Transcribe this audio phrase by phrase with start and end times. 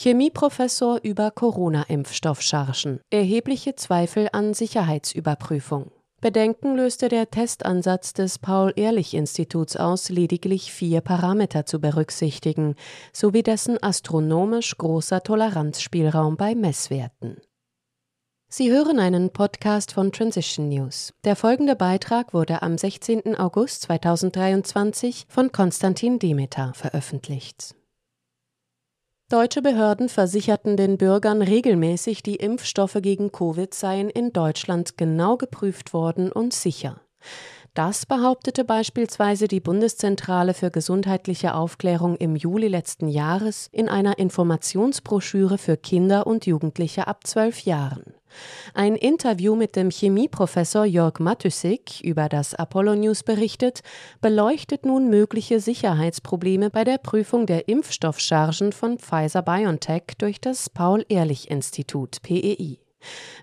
[0.00, 3.00] Chemieprofessor über Corona-Impfstoffchargen.
[3.10, 5.90] Erhebliche Zweifel an Sicherheitsüberprüfung.
[6.20, 12.76] Bedenken löste der Testansatz des Paul-Ehrlich-Instituts aus, lediglich vier Parameter zu berücksichtigen,
[13.12, 17.38] sowie dessen astronomisch großer Toleranzspielraum bei Messwerten.
[18.48, 21.12] Sie hören einen Podcast von Transition News.
[21.24, 23.34] Der folgende Beitrag wurde am 16.
[23.34, 27.74] August 2023 von Konstantin Demeter veröffentlicht.
[29.30, 35.92] Deutsche Behörden versicherten den Bürgern regelmäßig, die Impfstoffe gegen Covid seien in Deutschland genau geprüft
[35.92, 37.02] worden und sicher.
[37.74, 45.58] Das behauptete beispielsweise die Bundeszentrale für gesundheitliche Aufklärung im Juli letzten Jahres in einer Informationsbroschüre
[45.58, 48.14] für Kinder und Jugendliche ab zwölf Jahren.
[48.74, 53.80] Ein Interview mit dem Chemieprofessor Jörg Matysik über das Apollo News berichtet,
[54.20, 62.22] beleuchtet nun mögliche Sicherheitsprobleme bei der Prüfung der Impfstoffchargen von Pfizer BioNTech durch das Paul-Ehrlich-Institut
[62.22, 62.78] PEI.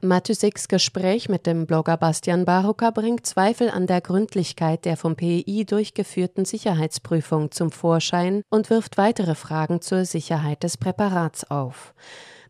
[0.01, 5.63] Matysiks Gespräch mit dem Blogger Bastian Barucker bringt Zweifel an der Gründlichkeit der vom PEI
[5.65, 11.93] durchgeführten Sicherheitsprüfung zum Vorschein und wirft weitere Fragen zur Sicherheit des Präparats auf.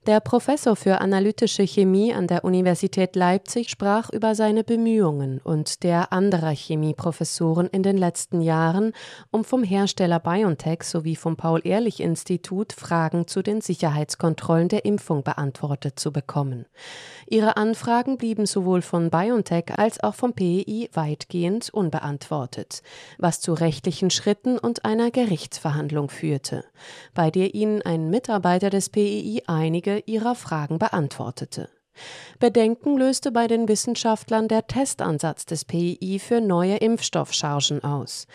[0.05, 6.13] Der Professor für analytische Chemie an der Universität Leipzig sprach über seine Bemühungen und der
[6.13, 8.93] anderer Chemieprofessoren in den letzten Jahren,
[9.31, 16.13] um vom Hersteller BioNTech sowie vom Paul-Ehrlich-Institut Fragen zu den Sicherheitskontrollen der Impfung beantwortet zu
[16.13, 16.67] bekommen.
[17.27, 22.83] Ihre Anfragen blieben sowohl von BioNTech als auch vom PEI weitgehend unbeantwortet,
[23.17, 26.63] was zu rechtlichen Schritten und einer Gerichtsverhandlung führte,
[27.15, 31.69] bei der ihnen ein Mitarbeiter des PEI einige ihrer Fragen beantwortete.
[32.39, 38.27] Bedenken löste bei den Wissenschaftlern der Testansatz des PII für neue Impfstoffchargen aus.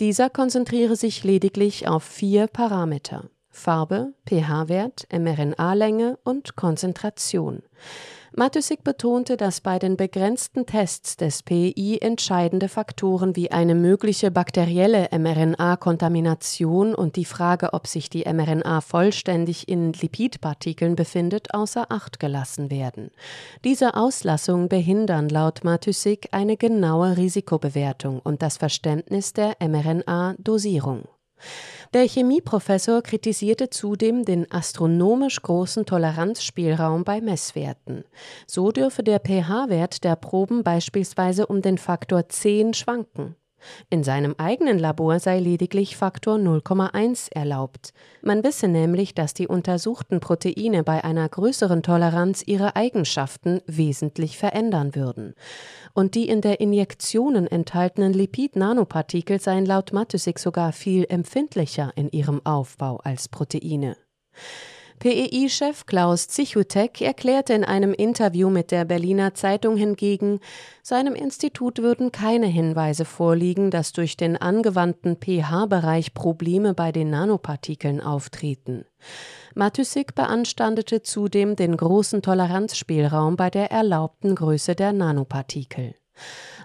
[0.00, 7.62] Dieser konzentriere sich lediglich auf vier Parameter Farbe, pH-Wert, mRNA-Länge und Konzentration.
[8.38, 15.08] Matysik betonte, dass bei den begrenzten Tests des PI entscheidende Faktoren wie eine mögliche bakterielle
[15.10, 22.70] mRNA-Kontamination und die Frage, ob sich die mRNA vollständig in Lipidpartikeln befindet, außer Acht gelassen
[22.70, 23.10] werden.
[23.64, 31.08] Diese Auslassungen behindern laut Matysik eine genaue Risikobewertung und das Verständnis der mRNA-Dosierung.
[31.94, 38.04] Der Chemieprofessor kritisierte zudem den astronomisch großen Toleranzspielraum bei Messwerten.
[38.46, 43.36] So dürfe der pH-Wert der Proben beispielsweise um den Faktor 10 schwanken.
[43.90, 47.92] In seinem eigenen Labor sei lediglich Faktor 0,1 erlaubt.
[48.22, 54.94] Man wisse nämlich, dass die untersuchten Proteine bei einer größeren Toleranz ihre Eigenschaften wesentlich verändern
[54.94, 55.34] würden.
[55.94, 62.44] Und die in der Injektionen enthaltenen Lipid-Nanopartikel seien laut Matysik sogar viel empfindlicher in ihrem
[62.44, 63.96] Aufbau als Proteine.
[64.98, 70.40] PEI-Chef Klaus Zichutek erklärte in einem Interview mit der Berliner Zeitung hingegen,
[70.82, 78.00] seinem Institut würden keine Hinweise vorliegen, dass durch den angewandten pH-Bereich Probleme bei den Nanopartikeln
[78.00, 78.84] auftreten.
[79.54, 85.94] Matysik beanstandete zudem den großen Toleranzspielraum bei der erlaubten Größe der Nanopartikel.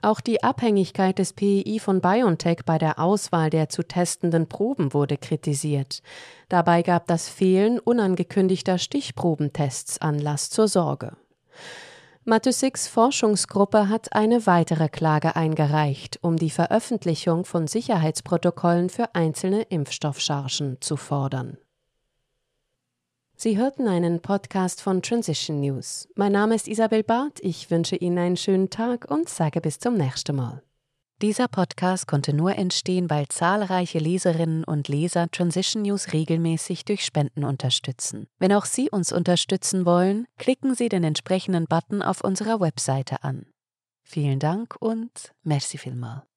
[0.03, 5.17] Auch die Abhängigkeit des PEI von BioNTech bei der Auswahl der zu testenden Proben wurde
[5.17, 6.01] kritisiert.
[6.49, 11.15] Dabei gab das Fehlen unangekündigter Stichprobentests Anlass zur Sorge.
[12.23, 20.77] Mathesiks Forschungsgruppe hat eine weitere Klage eingereicht, um die Veröffentlichung von Sicherheitsprotokollen für einzelne Impfstoffchargen
[20.81, 21.57] zu fordern.
[23.43, 26.07] Sie hörten einen Podcast von Transition News.
[26.13, 27.39] Mein Name ist Isabel Barth.
[27.41, 30.61] Ich wünsche Ihnen einen schönen Tag und sage bis zum nächsten Mal.
[31.23, 37.43] Dieser Podcast konnte nur entstehen, weil zahlreiche Leserinnen und Leser Transition News regelmäßig durch Spenden
[37.43, 38.27] unterstützen.
[38.37, 43.47] Wenn auch Sie uns unterstützen wollen, klicken Sie den entsprechenden Button auf unserer Webseite an.
[44.03, 46.27] Vielen Dank und merci vielmal.